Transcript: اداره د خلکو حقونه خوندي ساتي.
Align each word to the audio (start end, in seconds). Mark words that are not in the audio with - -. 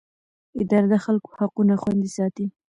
اداره 0.61 0.87
د 0.91 0.95
خلکو 1.05 1.29
حقونه 1.39 1.73
خوندي 1.81 2.09
ساتي. 2.17 2.45